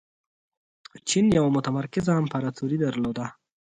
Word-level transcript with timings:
چین 1.09 1.25
یوه 1.37 1.49
متمرکزه 1.57 2.11
امپراتوري 2.21 2.77
درلوده. 2.83 3.25